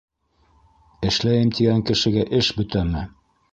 [1.09, 3.07] -Эшләйем тигән кешегә эш бөтәме...